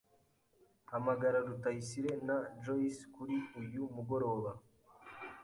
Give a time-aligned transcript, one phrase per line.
[0.91, 4.51] Hamagara Rutayisire na Joyce kuri uyu mugoroba.